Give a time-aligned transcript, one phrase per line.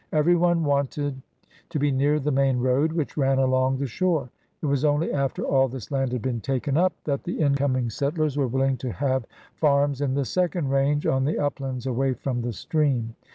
[0.11, 1.21] Everyone wanted
[1.69, 5.43] to be near the main road which ran along the shore; it was only after
[5.43, 9.27] all this land had been taken up that the incoming settlers were willing to have
[9.53, 13.15] farms in the ^^ second range'' on the uplands away from the stream.